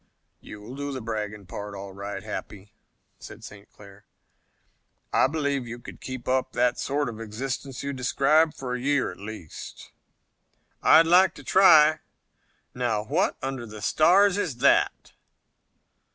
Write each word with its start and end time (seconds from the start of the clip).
"You'll 0.39 0.75
do 0.75 0.91
the 0.91 0.99
bragging 0.99 1.45
part, 1.45 1.75
all 1.75 1.93
right, 1.93 2.23
Happy," 2.23 2.73
said 3.19 3.43
St. 3.43 3.71
Clair. 3.71 4.03
"I 5.13 5.27
believe 5.27 5.67
you 5.67 5.77
could 5.77 6.01
keep 6.01 6.27
up 6.27 6.53
the 6.53 6.73
sort 6.73 7.07
of 7.07 7.21
existence 7.21 7.83
you 7.83 7.93
describe 7.93 8.55
for 8.55 8.73
a 8.73 8.81
year 8.81 9.11
at 9.11 9.17
least." 9.19 9.91
"I'd 10.81 11.05
like 11.05 11.35
to 11.35 11.43
try. 11.43 11.99
Now, 12.73 13.03
what 13.03 13.37
under 13.43 13.67
the 13.67 13.79
stars 13.83 14.39
is 14.39 14.55
that?" 14.55 15.11